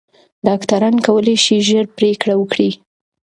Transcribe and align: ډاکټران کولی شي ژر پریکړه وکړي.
ډاکټران 0.47 0.95
کولی 1.05 1.35
شي 1.43 1.55
ژر 1.67 1.85
پریکړه 1.97 2.33
وکړي. 2.37 2.69